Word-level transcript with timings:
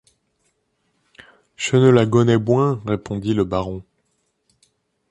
Cheu 1.63 1.77
neu 1.79 1.91
la 1.91 2.07
gonnès 2.07 2.39
boind, 2.39 2.81
répondit 2.87 3.35
le 3.35 3.43
baron. 3.43 3.83